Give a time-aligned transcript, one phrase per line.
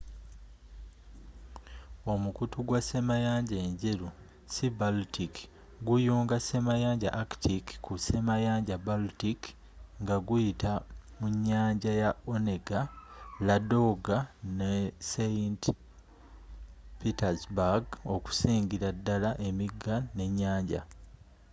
[2.13, 4.07] omukutu gwa ssemayanja enjeru
[4.53, 5.33] sea-baltic
[5.85, 9.41] guyunga ssemayanja arctic ku ssemayanja baltic
[10.01, 10.71] nga guyita
[11.19, 12.79] munyanja ya onega
[13.47, 14.17] ladoga
[14.57, 14.71] ne
[15.11, 15.63] saint
[16.99, 20.81] petersburg okusingira dala emiiga n'enyanja